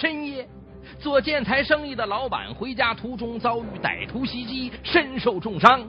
[0.00, 0.46] 深夜，
[1.00, 5.84] 做建材生意的老板回家途中遭遇歹徒袭击，身受重伤。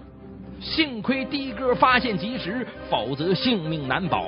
[0.59, 4.25] 幸亏的哥发现及时，否则性命难保。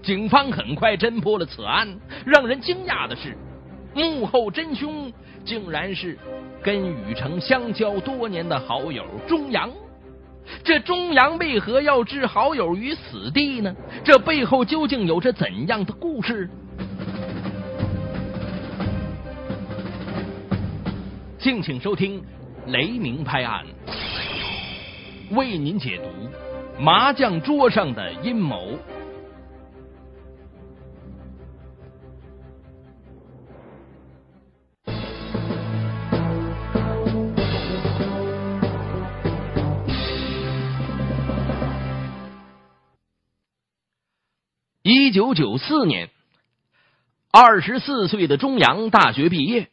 [0.00, 1.88] 警方很快侦破了此案。
[2.24, 3.36] 让人惊讶的是，
[3.94, 5.12] 幕后真凶
[5.44, 6.16] 竟然是
[6.62, 9.68] 跟禹成相交多年的好友钟阳。
[10.62, 13.74] 这钟阳为何要置好友于死地呢？
[14.04, 16.48] 这背后究竟有着怎样的故事？
[21.40, 22.20] 敬请收听
[22.66, 23.64] 《雷鸣拍案》。
[25.34, 26.04] 为您解读
[26.78, 28.78] 麻将桌上的阴谋。
[44.82, 46.10] 一九九四年，
[47.32, 49.69] 二十四岁的钟阳大学毕业，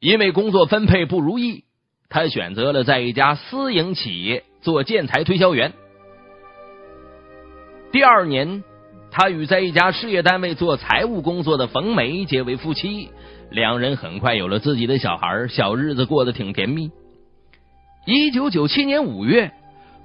[0.00, 1.64] 因为工作分配不如意，
[2.08, 4.44] 他选择了在一家私营企业。
[4.62, 5.74] 做建材推销员。
[7.92, 8.64] 第二年，
[9.12, 13.10] 他与在一家事业单位做财务工作的冯梅结为夫妻，
[13.48, 16.90] 两人很快有了自己的小孩，小日子过得挺甜蜜。
[18.06, 19.52] 一九九七年五月，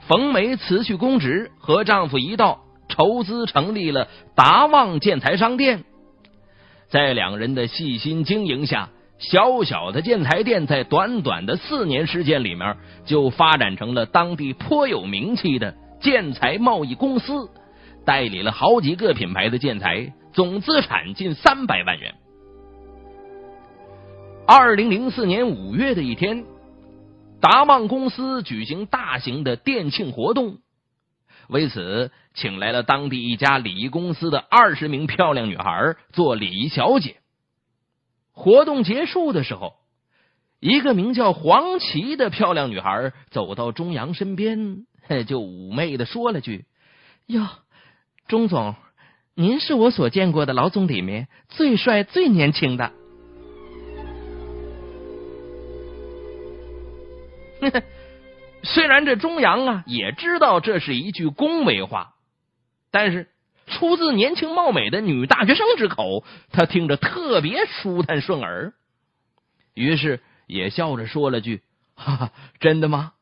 [0.02, 5.84] 冯梅辞去公职，和丈夫一道筹资成立了达旺建材商店，
[6.88, 8.90] 在两人的细心经营下。
[9.22, 17.48] 小小的建材店在短短的四年时间里面，就发展成了当地颇有名气的建材贸易公司，
[18.04, 22.16] 代理了好几个品牌的建材，总资产近三百万元。
[24.48, 26.44] 二零零四年五月的一天，
[27.40, 30.58] 达旺公司举行大型的店庆活动，
[31.48, 37.18] 为此请来了当地一家礼仪公司的二十名漂亮女孩做礼仪小姐。
[38.34, 39.76] 活动结束的时候，
[40.60, 44.86] 一个名叫黄琪的漂亮女孩走到钟阳身边，
[45.28, 46.66] 就妩媚的说了句
[47.28, 47.48] ：“哟，
[48.28, 48.76] 钟总，
[49.36, 52.92] 您是我所见过的老总里面最帅、最年轻的。
[58.64, 62.16] ”虽然这钟阳啊也知道这是一句恭维话，
[62.92, 63.28] 但是。
[63.72, 68.74] 出自年轻貌美的女大学生之口，他听着特别舒坦顺耳，
[69.74, 71.62] 于是也笑着说了句
[71.96, 73.14] ：“哈哈，真的吗？”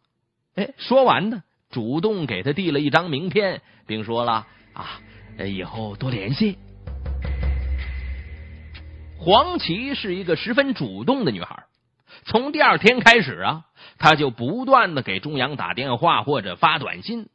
[0.55, 4.99] 哎，说完呢，主动给他递了一张名片，并说了：“啊，
[5.45, 6.57] 以后多联系。”
[9.17, 11.65] 黄芪是一个十分主动的女孩，
[12.25, 13.65] 从第二天开始啊，
[13.97, 17.29] 她就不断的给钟阳打电话或者发短信。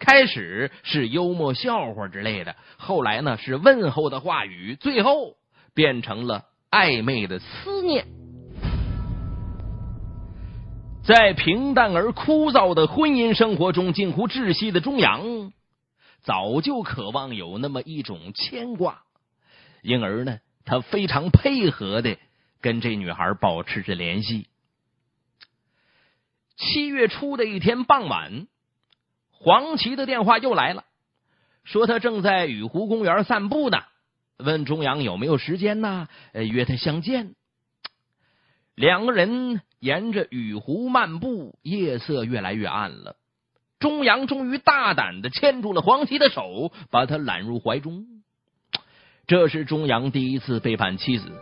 [0.00, 5.36] 开始是幽默笑话之类的，后来呢是问候的话语，最后
[5.74, 8.06] 变成了暧昧的思念。
[11.04, 15.52] 在平淡而枯燥的婚姻生活中，近乎窒息的钟阳
[16.22, 19.02] 早就渴望有那么一种牵挂，
[19.82, 22.16] 因而呢，他非常配合的
[22.62, 24.48] 跟这女孩保持着联系。
[26.56, 28.46] 七月初的一天傍晚。
[29.42, 30.84] 黄芪的电话又来了，
[31.64, 33.78] 说他正在雨湖公园散步呢，
[34.36, 36.08] 问钟阳有没有时间呢？
[36.34, 37.34] 约他相见。
[38.74, 43.16] 两个人沿着雨湖漫步，夜色越来越暗了。
[43.78, 48.04] 钟阳终于大胆的牵住了黄芪的手，把她揽入怀中。
[49.26, 51.32] 这是钟阳第一次背叛妻子，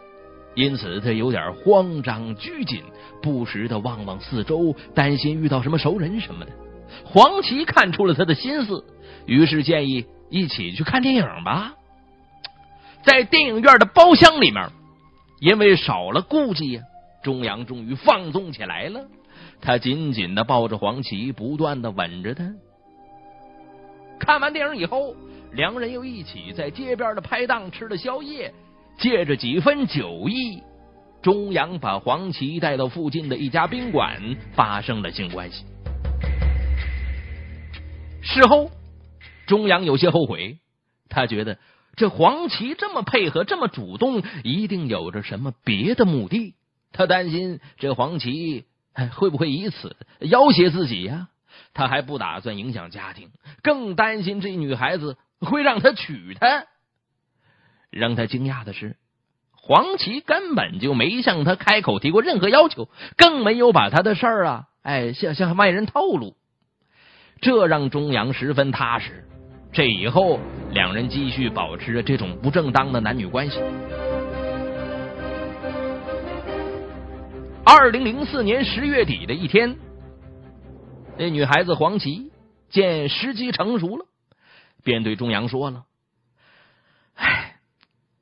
[0.55, 2.85] 因此他有点慌张拘谨，
[3.21, 6.68] 不时的望望四周，担心遇到什么熟人什么的。
[7.05, 8.85] 黄芪看出了他的心思，
[9.27, 11.75] 于是建议一起去看电影吧。
[13.03, 14.71] 在电影院的包厢里面，
[15.41, 16.83] 因为少了顾忌呀，
[17.23, 19.05] 钟阳终于放纵起来了。
[19.61, 22.53] 他紧紧的抱着黄芪，不断的吻着她。
[24.19, 25.15] 看完电影以后，
[25.53, 28.53] 两人又一起在街边的拍档吃了宵夜，
[28.99, 30.63] 借着几分酒意，
[31.23, 35.65] 钟阳把黄芪带到附近的一家宾馆，发生了性关系。
[38.31, 38.71] 事后，
[39.47, 40.59] 钟阳有些后悔，
[41.09, 41.59] 他觉得
[41.97, 46.55] 这黄芪这么配合，这么主动，一定有着什么别的目的。
[46.93, 48.67] 他担心这黄芪
[49.15, 51.29] 会不会以此要挟自己呀？
[51.73, 53.31] 他还不打算影响家庭，
[53.63, 56.67] 更担心这女孩子会让他娶她。
[57.91, 58.97] 让他惊讶的是，
[59.53, 66.37] 黄芪根本就没向他开口提过任何要求，更没有把他的事儿啊，哎，向向外人透露。
[67.41, 69.25] 这让钟阳十分踏实。
[69.71, 70.41] 这以后，
[70.73, 73.61] 两人继续保持着这种不正当的男女关系。
[77.65, 79.77] 二零零四年十月底的一天，
[81.19, 82.33] 那女孩子黄琦
[82.71, 84.07] 见时机成熟了，
[84.83, 85.85] 便对钟阳说了
[87.15, 87.57] ：“哎，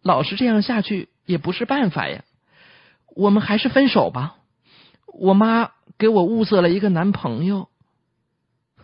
[0.02, 2.24] 老是这样下去也不是办法呀，
[3.14, 4.36] 我们还是分手吧。
[5.06, 7.68] 我妈给我物色了一个男朋友。”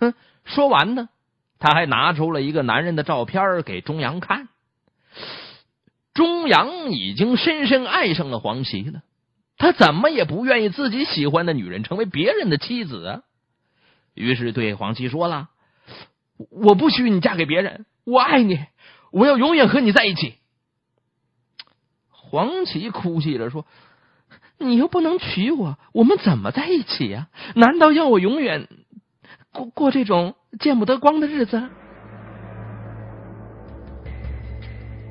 [0.02, 0.14] 哼，
[0.44, 1.08] 说完呢，
[1.58, 4.48] 他还拿出了一个男人的照片给钟阳看。
[6.14, 9.02] 钟阳已经深深爱上了黄琦了。
[9.56, 13.22] 他怎么也不愿意自己喜欢的女人成为别人的妻子啊！
[14.14, 15.50] 于是对黄琦说了
[16.50, 18.58] ：“我不许你嫁给别人，我爱你，
[19.12, 20.34] 我要永远和你在一起。”
[22.10, 23.64] 黄琦哭泣着说
[24.58, 27.28] ：“你又不能娶我，我们怎么在一起呀？
[27.54, 28.68] 难道要我永远
[29.52, 31.62] 过过这种见不得光的日子？”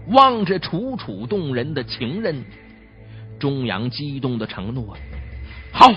[0.08, 2.44] 望着楚楚动人的情人。
[3.40, 4.96] 钟阳激动的承诺
[5.74, 5.92] ：“好，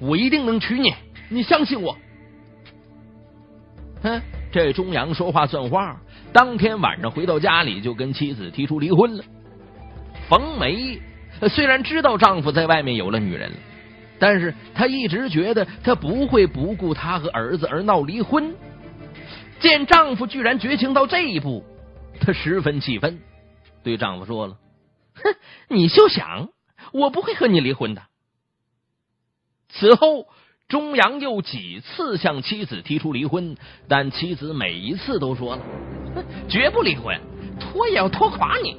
[0.00, 0.94] 我一定能娶你，
[1.28, 1.96] 你相信我。”
[4.02, 4.20] 哼，
[4.52, 6.00] 这钟阳说话算话，
[6.32, 9.24] 当天晚上回到家里就跟妻子提出离婚了。
[10.28, 11.00] 冯梅
[11.48, 13.50] 虽然知道丈夫在外面有了女人，
[14.22, 18.54] 但是她一直觉得他不会不顾她和儿子而闹离婚。
[19.58, 21.64] 见丈夫居然绝情到这一步，
[22.20, 23.18] 她十分气愤，
[23.82, 24.56] 对丈夫说了。
[25.14, 25.34] 哼，
[25.68, 26.50] 你休想！
[26.92, 28.02] 我不会和你离婚的。
[29.70, 30.28] 此后，
[30.68, 33.56] 钟阳又几次向妻子提出离婚，
[33.88, 35.62] 但妻子每一次都说了，
[36.48, 37.20] 绝不离婚，
[37.58, 38.76] 拖也要拖垮你。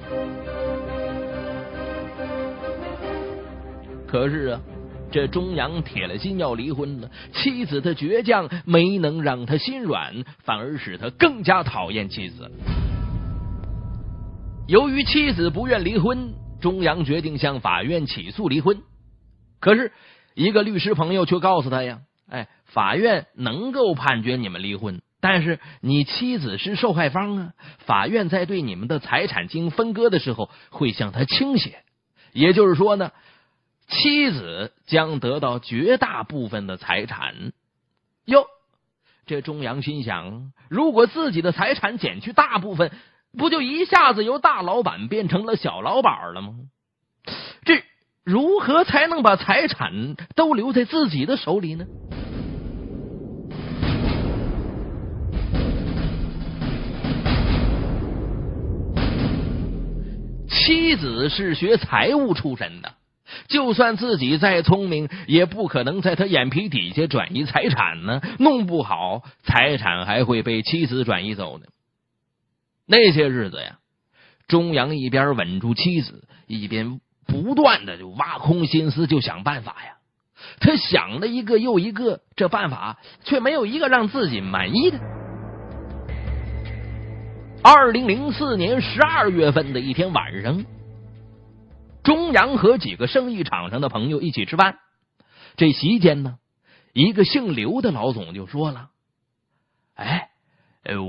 [4.07, 4.61] 可是啊，
[5.13, 12.49] 这钟阳铁了心要离婚了，妻子的倔强没能让他心软，反而使他更加讨厌妻子。
[14.67, 18.81] 由于妻子不愿离婚，钟阳决定向法院起诉离婚。
[19.59, 19.91] 可是，
[20.33, 27.53] 一个律师朋友却告诉他呀：“哎，法院能够判决你们离婚，但是你妻子是受害方啊，
[27.85, 31.83] 法院在对你们的财产进行分割的时候会向他倾斜。
[32.31, 33.11] 也就是说呢，
[33.87, 37.53] 妻子将得到绝大部分的财产。”
[38.25, 38.45] 哟，
[39.25, 42.91] 这钟阳心想：如果自己的财产减去大部分。
[43.35, 46.53] 不就一下子由大老板变成了小老板了吗？
[47.65, 47.81] 这
[48.23, 51.87] 如何才能把财产都留在自己的手里呢？
[60.47, 62.93] 妻子是学财务出身的，
[63.47, 68.21] 就算自己再聪明，也不可能在他眼皮底下转移财产呢。
[68.39, 71.65] 弄不好，财产还会被妻子转移走呢。
[72.85, 73.77] 那些日子呀，
[74.47, 79.97] 钟阳一边稳住妻子，一边不断的就挖空心思就想办法呀。
[80.59, 84.99] 他想了一个又一个，这办法却没有一个让自己满意的。
[87.63, 90.65] 二零零四年十二月份的一天晚上，
[92.03, 94.79] 钟阳和几个生意场上的朋友一起吃饭，
[95.55, 96.37] 这席间呢，
[96.93, 98.89] 一个姓刘的老总就说了
[99.95, 100.29] ：“哎，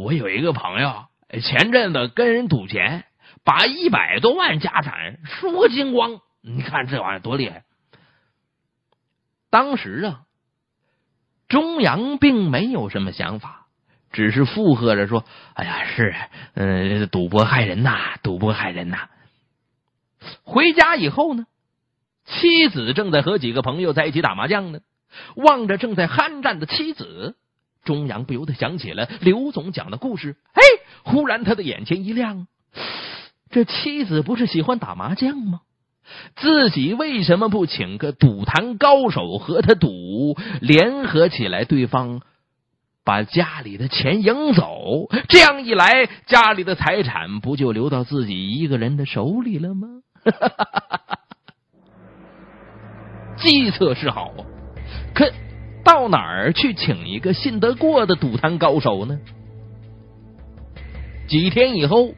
[0.03, 1.07] 我有一个朋友。”
[1.43, 3.07] 前阵子跟人赌钱，
[3.43, 6.21] 把一百多万家产输个精光。
[6.43, 7.65] 你看这玩意儿多厉害！
[9.51, 10.23] 当时啊，
[11.49, 13.67] 钟阳并没有什么想法，
[14.13, 15.25] 只是附和着说
[15.55, 16.15] ：“哎呀，是，
[16.55, 19.09] 嗯，赌博害人呐，赌博害人呐。”
[20.43, 21.47] 回家以后呢，
[22.25, 24.81] 妻子正在和几个朋友在一起打麻将呢，
[25.37, 27.37] 望着正在酣战的妻子。
[27.85, 30.63] 钟阳不由得想起了刘总讲的故事，哎，
[31.03, 32.47] 忽然他的眼前一亮，
[33.51, 35.61] 这妻子不是喜欢打麻将吗？
[36.37, 42.23] 自己为什么不请个赌坛高手和他赌，联合起来，对方
[43.05, 45.11] 把家里的钱赢走？
[45.29, 49.89] 这样一来，家里的财产不就流到自己一个人的手里了吗？
[50.31, 51.21] 哈哈哈哈哈
[53.37, 54.45] 计策是好啊，
[55.15, 55.31] 可。
[55.85, 59.21] 到哪儿去请一个信得过的赌坛高手呢？
[61.29, 62.15] 几天以后，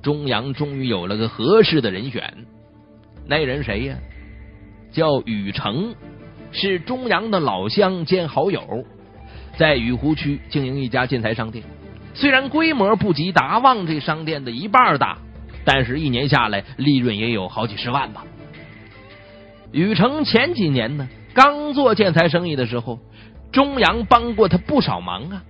[0.00, 2.46] 钟阳终于有了个合适的人选。
[3.26, 3.96] 那人谁呀？
[4.92, 5.96] 叫禹成，
[6.52, 8.84] 是钟阳的老乡兼好友，
[9.58, 11.64] 在雨湖区经营一家建材商店。
[12.14, 15.18] 虽然规模不及达旺这商店的一半大，
[15.64, 18.24] 但是一年下来利润也有好几十万吧。
[19.72, 21.08] 禹成前几年呢？
[21.34, 22.98] 刚做建材生意的时候，
[23.52, 25.42] 钟阳帮过他不少忙啊。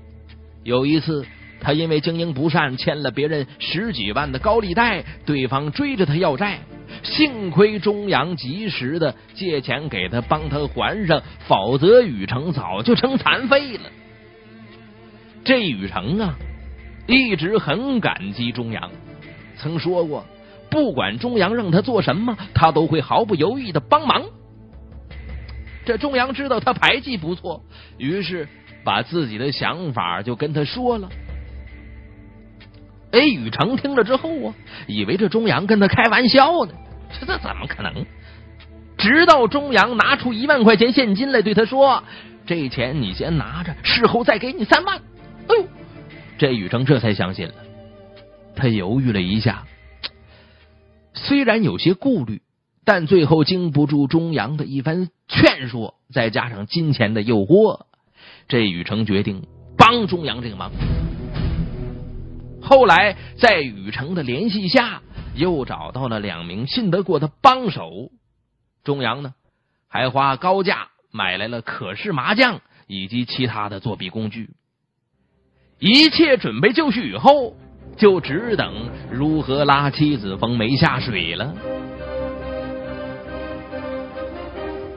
[0.62, 1.26] 有一次，
[1.60, 6.60] 他因为经营不善，欠了别人十几万的高利贷，对方追着他要债，
[7.02, 13.90] 幸亏中阳及时的借钱给他帮他还上，否则雨成早就成残废了。
[15.44, 16.36] 这雨成啊，
[17.08, 18.88] 一直很感激中阳，
[19.56, 20.24] 曾说过，
[20.70, 24.24] 不管中阳让他做什么，他都会毫不犹豫的帮忙。
[25.84, 27.62] 这中阳知道他牌技不错，
[27.98, 28.48] 于是
[28.84, 31.08] 把自己的想法就跟他说了。
[33.10, 34.54] 哎，雨成听了之后啊，
[34.86, 36.72] 以为这中阳跟他开玩笑呢，
[37.20, 38.06] 这这怎么可能？
[38.96, 42.04] 直到中阳拿出一万块钱现金来对他说
[42.46, 44.96] ：“这钱你先拿着，事后再给你三万。”
[45.48, 45.66] 哎呦，
[46.38, 47.54] 这雨成这才相信了。
[48.54, 49.66] 他犹豫了一下，
[51.14, 52.42] 虽然有些顾虑，
[52.84, 57.86] 但最后经不住中阳的一番劝说，再加上金钱的诱惑，
[58.48, 60.70] 这雨成决定帮中阳这个忙。
[62.60, 65.02] 后来，在雨成的联系下，
[65.34, 68.10] 又找到了两名信得过的帮手。
[68.84, 69.34] 中阳呢，
[69.88, 74.50] 还花高价买来了可视麻将以及其他的作弊工具。
[75.78, 77.56] 一切准备就绪以后，
[77.96, 81.54] 就只等如何拉妻子冯梅下水了。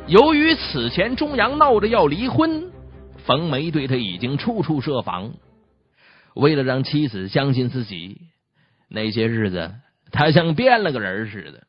[0.07, 2.71] 由于此前钟阳闹着要离婚，
[3.25, 5.33] 冯梅对他已经处处设防。
[6.35, 8.21] 为了让妻子相信自己，
[8.89, 9.71] 那些日子
[10.11, 11.63] 他像变了个人似的，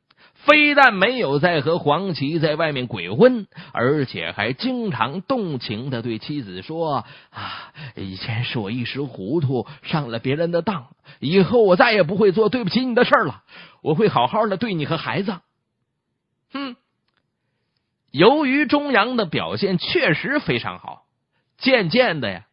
[0.46, 10.86] 非但没有再和黄琦在外面鬼混，而且还经常动情的对妻子说：“啊，以前是我一时糊涂上了别人的当，
[11.18, 13.42] 以后我再也不会做对不起你的事了，
[13.82, 15.36] 我会好好的对你和孩子。”
[16.52, 16.76] 哼，
[18.12, 21.02] 由于中阳的表现确实非常好，
[21.58, 22.46] 渐渐的呀。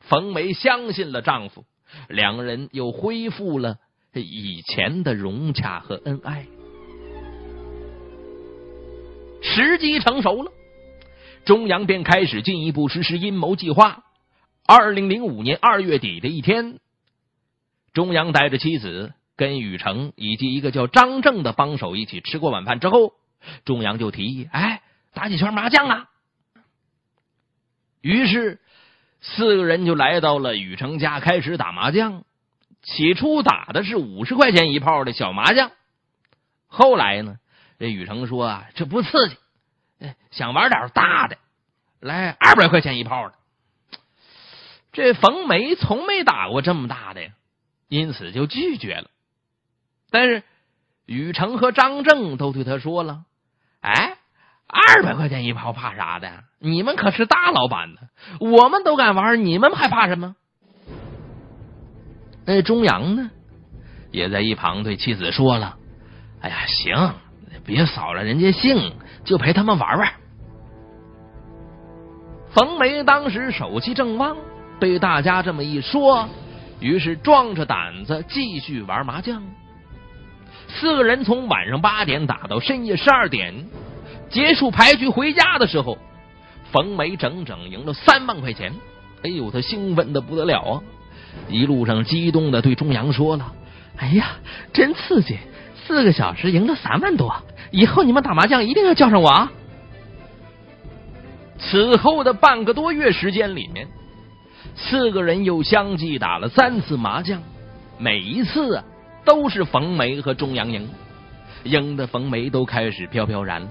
[0.00, 1.64] 冯梅相信了丈夫，
[2.08, 3.78] 两人又恢复了
[4.12, 6.46] 以前的融洽和恩爱。
[9.42, 10.52] 时机成熟了，
[11.44, 14.04] 中阳便开始进一步实施阴谋计划。
[14.66, 16.78] 二零零五年二月底的一天，
[17.92, 23.12] 中阳带着妻子跟雨成以及一个叫张正的帮手一起吃过晚饭之后，
[23.64, 24.82] 中阳就提议：“哎，
[25.14, 26.08] 打几圈麻将啊！”
[28.02, 28.60] 于是。
[29.20, 32.22] 四个人就来到了雨成家，开始打麻将。
[32.84, 35.72] 起初打的是五十块钱一炮的小麻将，
[36.68, 37.34] 后来呢，
[37.78, 39.36] 这雨成说啊，这不刺激，
[40.30, 41.38] 想玩点大的，
[42.00, 43.34] 来二百块钱一炮的。
[44.92, 47.30] 这冯梅从没打过这么大的呀，
[47.88, 49.10] 因此就拒绝了。
[50.10, 50.42] 但是
[51.06, 53.24] 雨成和张正都对他说了
[53.80, 54.14] ：“哎。”
[54.70, 56.44] 二百块钱一炮，怕啥的？
[56.58, 58.00] 你们可是大老板呢，
[58.38, 60.36] 我们都敢玩，你们还怕什么？
[62.44, 63.30] 那中阳呢，
[64.10, 65.78] 也在一旁对妻子说了
[66.42, 67.14] ：“哎呀，行，
[67.68, 68.94] 别扫了人家兴，
[69.24, 70.10] 就陪他们玩玩。”
[72.48, 74.38] 冯梅当时手气正旺，
[74.80, 76.26] 被大家这么一说，
[76.80, 79.42] 于是壮着胆子继续玩麻将。
[80.68, 83.66] 四个人从晚上八点打到深夜十二点。
[84.30, 85.98] 结束牌局回家的时候，
[86.72, 88.72] 冯梅整整赢了三万块钱。
[89.22, 90.82] 哎呦，他兴奋的不得了啊！
[91.48, 93.52] 一路上激动的对中阳说了
[93.98, 94.36] ：“哎呀，
[94.72, 95.38] 真刺激！
[95.88, 97.34] 四个小时赢了三万多，
[97.70, 99.50] 以后你们打麻将一定要叫上我啊！”
[101.58, 103.88] 此后的半个多月时间里面，
[104.76, 107.42] 四个人又相继打了三次麻将，
[107.96, 108.84] 每一次啊
[109.24, 110.90] 都是冯梅和钟阳赢，
[111.64, 113.68] 赢的冯梅都开始飘飘然了。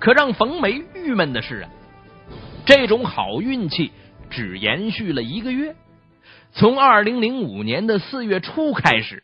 [0.00, 1.70] 可让冯梅郁闷的是啊，
[2.66, 3.92] 这种好运气
[4.30, 5.76] 只延续了一个月。
[6.50, 9.22] 从二零零五年的四月初开始，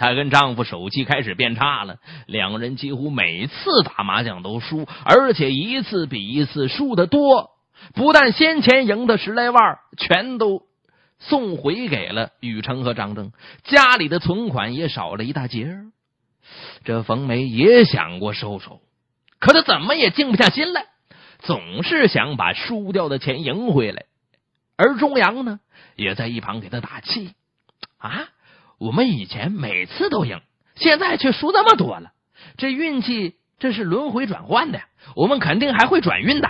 [0.00, 7.50] 她跟丈夫手气开始变差了，两人几乎每次打麻将都输，而且一次比一次输的多。
[7.94, 10.62] 不但先前赢的十来万全都
[11.18, 13.32] 送回给了雨成和张正，
[13.64, 15.76] 家里的存款也少了一大截。
[16.82, 18.80] 这冯梅也想过收手。
[19.38, 20.86] 可她怎么也静不下心来，
[21.40, 24.06] 总是想把输掉的钱赢回来。
[24.78, 25.60] 而中阳呢，
[25.94, 27.34] 也在一旁给她打气
[27.98, 28.28] ：“啊，
[28.80, 30.40] 我们以前每次都赢，
[30.74, 32.12] 现在却输那么多了。
[32.56, 34.80] 这运气这是轮回转换的，
[35.14, 36.48] 我们肯定还会转运的。”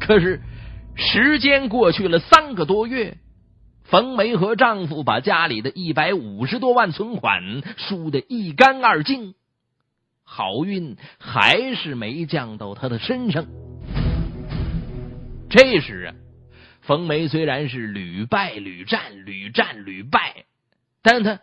[0.00, 0.40] 可是
[0.94, 3.18] 时间过去了三个多月，
[3.84, 9.34] 冯梅和丈夫把家里的一百五十多万存款输得一干二净。
[10.24, 13.44] 好运还是没降到他的身上。
[15.50, 16.14] 这时啊，
[16.86, 20.44] 冯梅虽然是屡败屡战，屡战屡败，
[21.02, 21.40] 但他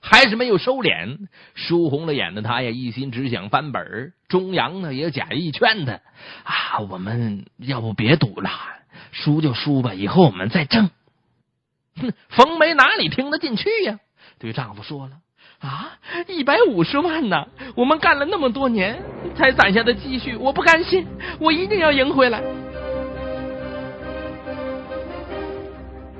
[0.00, 1.28] 还是没有收敛。
[1.54, 6.00] 输红了眼的他呀，一心只想翻本中阳呢，也假意劝他
[6.44, 8.50] 啊，我们要不别赌了，
[9.12, 10.90] 输就输吧，以后我们再挣。
[11.96, 13.98] 哼，冯梅哪里听得进去呀？
[14.38, 15.16] 对丈夫说了
[15.60, 19.02] 啊，一百五十万呢，我们干了那么多年
[19.34, 21.06] 才攒下的积蓄，我不甘心，
[21.40, 22.42] 我一定要赢回来。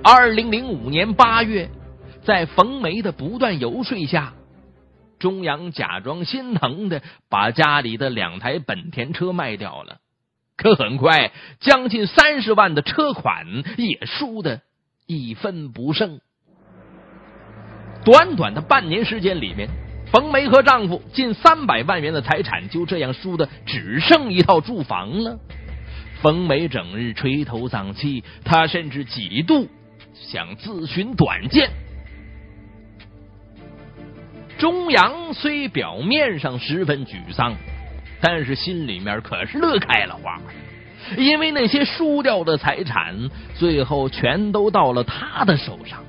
[0.04, 1.70] 二零零五年八月，
[2.24, 4.32] 在冯梅的不断游说下，
[5.20, 9.98] 中阳假装心疼的把家里的两台本田车卖掉了。
[10.56, 11.30] 可很快，
[11.60, 14.62] 将近三十万的车款也输的
[15.06, 16.20] 一分不剩。
[18.04, 19.68] 短短的半年时间里面，
[20.10, 25.38] 冯梅和丈夫近三百万元的财产就这样输的只剩一套住房了。
[26.22, 29.68] 冯梅整日垂头丧气，她甚至几度。
[30.14, 31.70] 想自寻短见，
[34.58, 37.54] 钟阳虽表面上十分沮丧，
[38.20, 40.40] 但是心里面可是乐开了花，
[41.16, 46.04] 因为那些输掉的财产最后全都到了他的手上。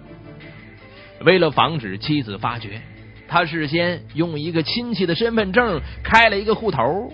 [1.22, 2.82] 为了防止妻子发觉，
[3.28, 7.12] 他事先用一个亲戚的身份证开了一个户头。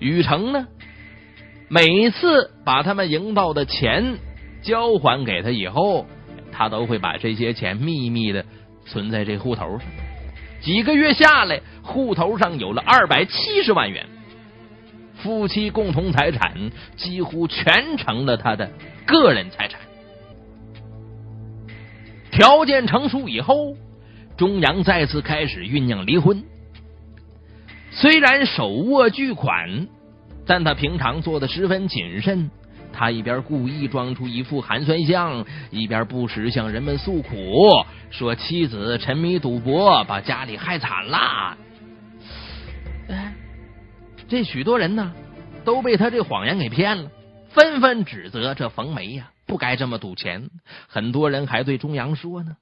[0.00, 0.66] 雨成呢，
[1.68, 4.16] 每次把他们赢到的钱
[4.62, 6.06] 交还给他以后。
[6.56, 8.44] 他都会把这些钱秘密的
[8.86, 9.88] 存在这户头上，
[10.62, 14.06] 几个月下来，户头上有了二百七十万元，
[15.16, 18.70] 夫妻共同财产几乎全成了他的
[19.04, 19.80] 个人财产。
[22.30, 23.76] 条件成熟以后，
[24.36, 26.44] 钟阳再次开始酝酿离婚。
[27.90, 29.88] 虽然手握巨款，
[30.46, 32.50] 但他平常做的十分谨慎。
[32.96, 41.58] 他一边故意装出一副寒酸相，一边不时向人们诉苦，说妻子沉迷赌博，把家里害惨了。
[43.08, 43.34] 哎，
[44.28, 45.12] 这许多人呢，
[45.64, 47.10] 都被他这谎言给骗了，
[47.50, 50.48] 纷纷指责这冯梅呀，不该这么赌钱。
[50.86, 52.56] 很多人还对钟阳说呢：“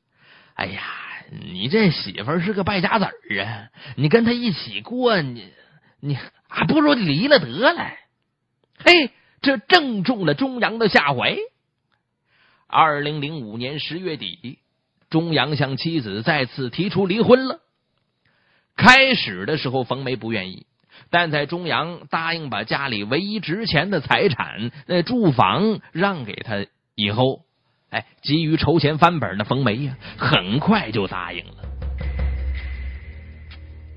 [0.57, 0.83] 哎呀，
[1.31, 5.53] 你这媳妇是个败家子儿啊，你跟他一起过，你
[6.01, 6.17] 你
[6.49, 7.93] 还不如离了得了。”
[8.83, 9.11] 嘿。
[9.43, 11.37] 这正中了钟阳的下怀。
[12.69, 14.61] 二零零五年十月底，
[15.11, 17.59] 钟阳向妻子再次提出离婚了。
[18.77, 20.65] 开始的时候，冯梅不愿意，
[21.11, 27.43] 但在钟阳答应把家里唯一值钱的财产那住房让给他以后，
[27.91, 31.55] 哎，急于筹钱翻本的冯梅呀，很快就答应了。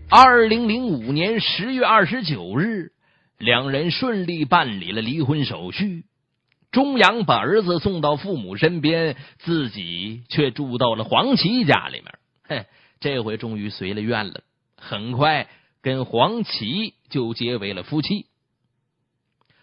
[0.10, 2.92] 二零零五年十月二十九日。
[3.38, 6.06] 两人顺利办理了离婚手续，
[6.72, 12.16] 钟阳把儿子送到父母身边，自己却住到了黄琦家里面。
[12.48, 12.66] 嘿，
[13.00, 14.42] 这回终于随了愿了，
[14.78, 15.48] 很快
[15.82, 18.26] 跟黄琦就结为了夫妻。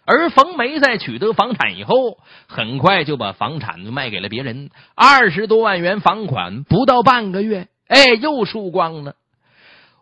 [0.05, 9.15] 而冯梅在取得房产以后，很快就把房产卖给了别人，二十多万元房款不到半个月，哎，又输光了。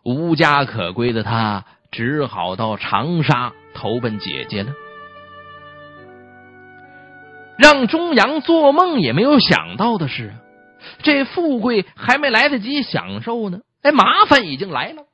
[0.02, 3.52] 无家可归的他，只好到长沙。
[3.74, 4.72] 投奔姐姐了，
[7.58, 10.34] 让钟阳做梦也没有想到的是，
[11.02, 15.04] 这富贵还没来得及享受呢，哎，麻烦已经来了。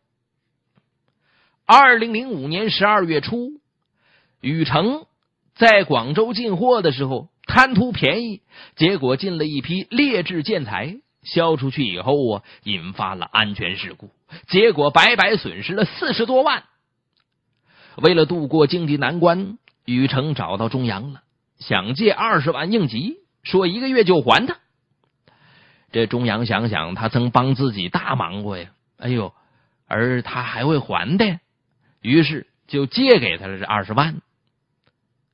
[1.67, 3.61] 二零零五年十二月初，
[4.41, 5.05] 禹成
[5.55, 8.41] 在广州进货的时候贪图便宜，
[8.77, 14.11] 结果进了一批劣质建材，销出去以后啊，引发了安全事故，
[14.49, 16.65] 结果白白损失了四十多万。
[18.01, 21.23] 为了度过经济难关，禹成找到钟阳了，
[21.59, 24.57] 想借二十万应急，说一个月就还他。
[25.91, 29.35] 这钟阳想想，他曾帮自己大忙过呀，哎呦，
[29.89, 31.41] 而他还会还的，
[32.01, 34.21] 于是就借给他了这二十万。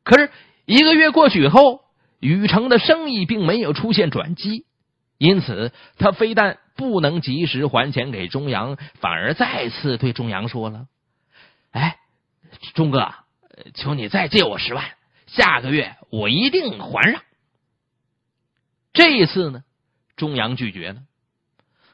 [0.03, 0.31] 可是
[0.65, 1.83] 一个月过去后，
[2.19, 4.65] 禹成的生意并没有出现转机，
[5.19, 10.87] 因此他非但不能及时还钱给钟阳，反而再次对钟阳说了
[11.73, 11.99] ：“哎。”
[12.73, 13.13] 钟哥，
[13.75, 14.85] 求你再借我十万，
[15.27, 17.21] 下个月我一定还上。
[18.93, 19.63] 这一次呢，
[20.17, 21.01] 钟阳拒绝了。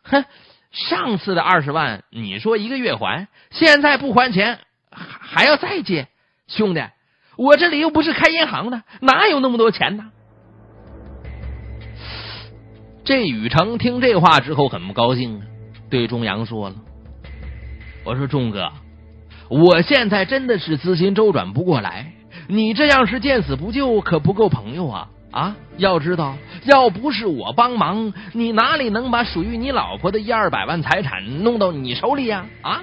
[0.03, 0.25] 哼，
[0.71, 6.09] 上次的二十万你说一个月还，现在不还钱还还要再借，
[6.47, 6.83] 兄弟，
[7.37, 10.13] 我这里又不是开银行的，哪有那么多钱呢？
[13.05, 15.43] 这雨成听这话之后很不高兴，
[15.89, 16.77] 对钟阳说了
[18.05, 18.71] ：“我说钟哥。”
[19.51, 22.13] 我现在真的是资金周转不过来，
[22.47, 25.09] 你这样是见死不救，可不够朋友啊！
[25.33, 25.57] 啊！
[25.77, 32.47] 要知道，要不是我帮忙，你哪里能把属于你老婆的一二百万财产弄到你手里呀？
[32.63, 32.83] 啊！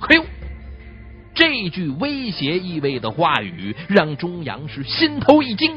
[0.00, 0.24] 嘿呦，
[1.34, 5.72] 这句威胁意味的话语让钟阳是心头一惊。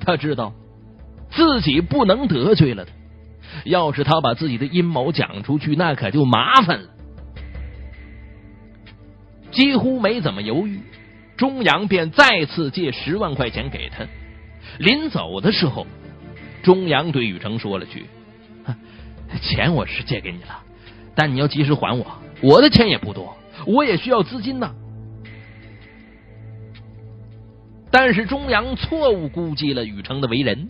[0.00, 0.52] 他知道
[1.30, 2.92] 自己不能得罪了他，
[3.64, 6.88] 要是他把自己的阴谋讲出去，那可就麻烦了。
[9.54, 10.80] 几乎没怎么犹豫。
[11.36, 14.06] 钟阳便再次借十万块钱给他，
[14.78, 15.84] 临走的时候，
[16.62, 18.04] 钟阳对雨成说了句
[19.42, 20.62] ：“钱我是借给你了，
[21.16, 22.06] 但你要及时还我，
[22.40, 23.36] 我的钱也不多，
[23.66, 24.72] 我也需要资金呢。”
[27.90, 30.68] 但是钟阳错误估计了雨成的为人，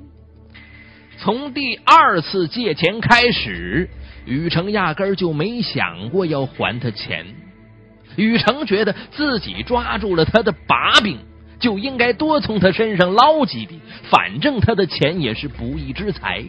[1.18, 3.90] 从第二次借钱开始，
[4.24, 7.26] 雨成压根儿就没想过要还他钱。
[8.16, 11.18] 雨成觉得自己抓住了他的把柄，
[11.59, 16.44] 就应该多从他身上捞几笔，反正他的钱也是不义之财。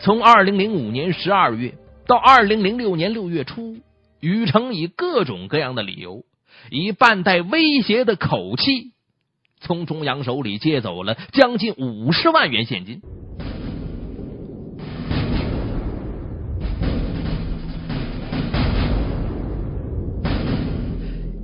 [0.00, 1.74] 从二零零五年十二月
[2.06, 3.78] 到二零零六年六月初，
[4.20, 6.24] 雨成以各种各样的理由，
[6.70, 8.92] 以半带威胁的口气，
[9.60, 13.00] 从中阳手里借走了将近五十万元现金。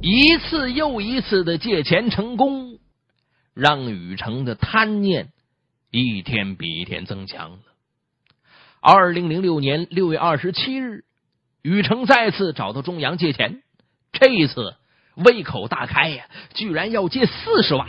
[0.03, 2.79] 一次又一次的借钱成功，
[3.53, 5.29] 让雨成的贪念
[5.91, 7.59] 一天比一天增强了。
[8.81, 11.05] 二零零六年六月二十七日，
[11.61, 13.61] 雨成再次找到钟阳借钱，
[14.13, 14.75] 这一次
[15.17, 17.87] 胃口大开呀，居然要借四十万。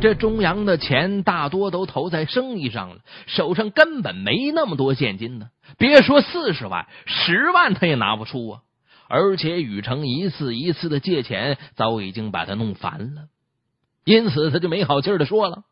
[0.00, 2.96] 这钟阳的钱大多都投在生意上了，
[3.26, 5.48] 手上根本没那么多现金呢。
[5.76, 8.60] 别说四十万，十万他也拿不出啊。
[9.08, 13.28] 而且雨成一次一次的借钱，早已经把他弄烦了，
[14.04, 15.64] 因此他就没好气的说了：“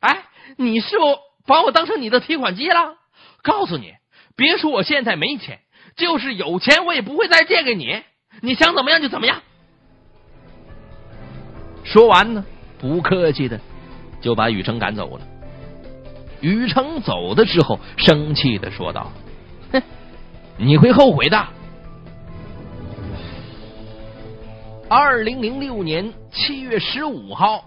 [0.00, 0.24] 哎，
[0.56, 1.04] 你是不
[1.46, 2.96] 把我当成你的提款机了？
[3.42, 3.94] 告诉你，
[4.36, 5.60] 别说我现在没钱，
[5.96, 8.02] 就是有钱我也不会再借给你。
[8.42, 9.42] 你想怎么样就怎么样。”
[11.84, 12.44] 说完呢，
[12.78, 13.58] 不客气的
[14.20, 15.26] 就把雨成赶走了。
[16.40, 19.10] 雨成走的时候，生气的说道
[19.72, 19.82] ：“哼，
[20.58, 21.48] 你会后悔的。”
[24.90, 27.66] 二零零六年七月十五号，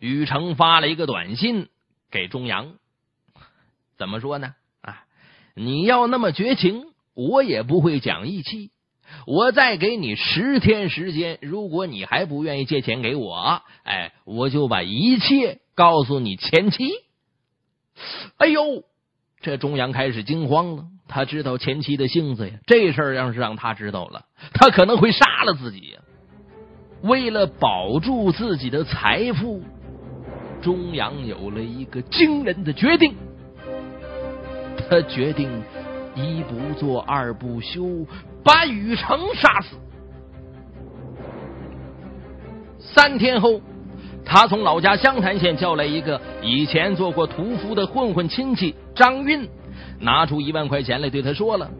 [0.00, 1.68] 雨成发了一个短信
[2.10, 2.74] 给钟阳，
[3.96, 4.56] 怎么说呢？
[4.80, 5.04] 啊，
[5.54, 8.72] 你要那么绝情，我也不会讲义气。
[9.24, 16.90] 我再给你十天时间，如果你还不愿意借钱给我，哎，我就把一切告诉你前妻。
[18.38, 18.82] 哎呦，
[19.40, 20.86] 这钟阳开始惊慌了。
[21.08, 26.00] 他知道前妻的性子呀，这事儿要是让他知道了，他可能会杀了自己呀。
[27.02, 29.62] 为了保住自己的财富，
[30.60, 33.14] 钟阳有了一个惊人的决定。
[34.88, 35.62] 他决定
[36.14, 38.06] 一不做二不休，
[38.42, 39.76] 把雨成杀死。
[42.78, 43.60] 三天后，
[44.24, 49.48] 他从老家湘潭县叫来一个以前做过屠夫的混混亲戚张运。
[50.00, 51.70] 拿出一万块钱来，对他说了：“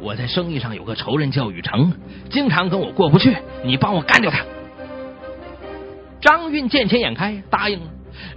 [0.00, 1.92] 我在生意上有个仇人叫雨成，
[2.30, 4.44] 经常跟我过不去，你帮我干掉他。”
[6.20, 7.86] 张运见钱眼开，答应了。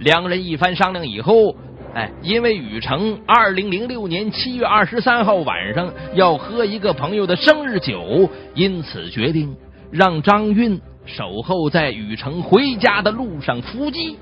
[0.00, 1.56] 两人一番商量以后，
[1.94, 9.56] 哎，因为雨成二零零六年七月二十三号晚上要喝一个朋友的生日酒，因此决定
[9.90, 14.16] 让张运守候在雨成回家的路上伏击。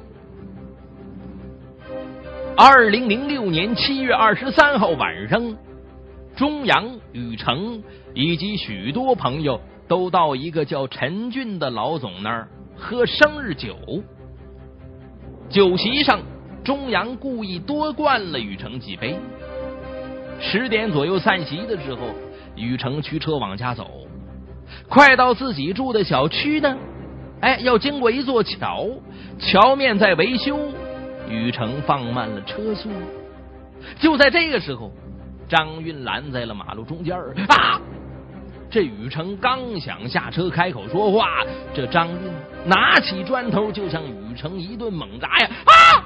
[2.60, 5.56] 二零零六年七月二十三号晚上，
[6.34, 7.80] 钟阳、雨成
[8.14, 13.76] 以及许多朋友都到一个叫陈俊的老总那儿喝生日酒。
[15.48, 16.18] 酒席上，
[16.64, 19.16] 钟阳故意多灌了雨成几杯。
[20.40, 22.08] 十点左右散席的时候，
[22.56, 23.88] 雨成驱车往家走，
[24.88, 26.76] 快到自己住的小区呢，
[27.40, 28.88] 哎，要经过一座桥，
[29.38, 30.58] 桥面在维修。
[31.28, 32.88] 雨成放慢了车速，
[33.98, 34.92] 就在这个时候，
[35.48, 37.16] 张运拦在了马路中间
[37.48, 37.80] 啊！
[38.70, 41.42] 这雨成刚想下车开口说话，
[41.74, 42.16] 这张运
[42.66, 45.50] 拿起砖头就向雨成一顿猛砸呀！
[45.64, 46.04] 啊！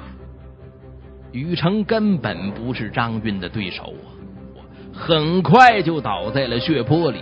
[1.31, 4.61] 雨成根本不是张运的对手啊，
[4.93, 7.19] 很快就倒在了血泊里。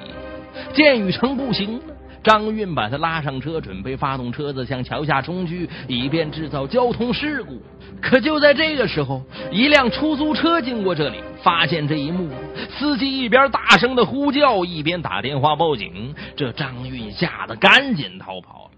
[0.73, 1.83] 见雨成不行了。
[2.23, 7.61] 张运把他拉上车，准备发动车子向桥下冲去，以便制造交通事故。
[8.01, 12.29] 可就在这个时候，一辆出租车经过这里，发现这一幕，
[12.77, 16.13] 司机一边大声的呼叫，一边打电话报警。
[16.35, 18.71] 这张运吓得赶紧逃跑了。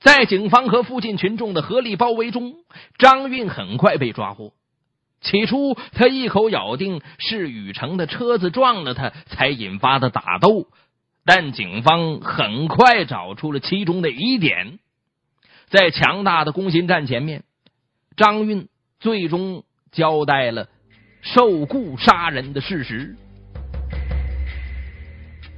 [0.00, 2.54] 在警方和附近群众的合力包围中，
[2.98, 4.52] 张运很快被抓获。
[5.22, 10.66] 起初，他一口咬定是雨成的车子撞了他，才引发的打斗。
[11.26, 14.78] 但警方很快找出了其中的疑点。
[15.66, 17.42] 在强大的攻心战前面，
[18.16, 18.68] 张运
[19.00, 20.68] 最终交代了
[21.22, 23.16] 受雇杀人的事实。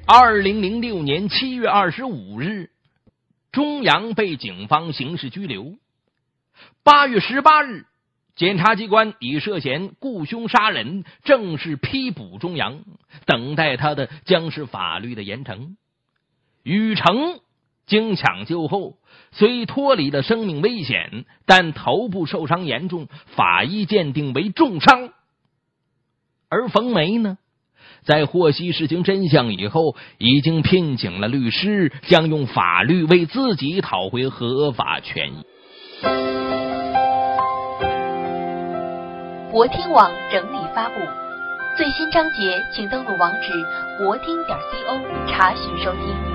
[0.07, 2.71] 二零零六年七月二十五日，
[3.53, 5.75] 钟阳被警方刑事拘留。
[6.83, 7.85] 八月十八日，
[8.39, 12.85] 检察机关以涉嫌雇凶杀人正式批捕钟阳，
[13.27, 15.75] 等待他的将是法律的严惩。
[16.63, 17.41] 雨成
[17.85, 18.95] 经抢救后，
[19.33, 25.11] 虽脱离了生命危险，但头部受伤严重，法医鉴定为重伤。
[26.49, 27.39] 而冯梅呢？
[28.05, 36.48] 在获悉事情真相以后，已经聘请了律师，将用法律为自己讨回合法权益。
[39.59, 41.01] 国听网整理发布
[41.77, 43.53] 最新章节，请登录网址
[43.99, 46.28] 国听点 co 查询收听。